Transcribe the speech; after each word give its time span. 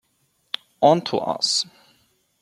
On 0.81 0.99
to 1.03 1.19
us. 1.19 1.67